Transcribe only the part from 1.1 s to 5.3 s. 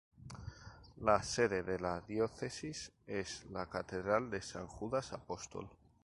sede de la Diócesis es la Catedral de San Judas